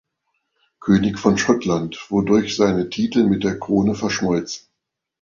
[0.79, 4.65] König von Schottland, wodurch seine Titel mit der Krone verschmolzen.